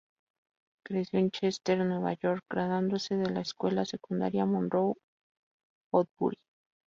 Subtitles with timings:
[0.83, 6.39] Creció en Chester, Nueva York, graduándose de la Escuela Secundaria Monroe-Woodbury.